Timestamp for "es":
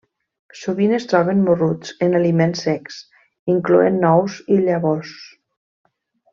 0.99-1.03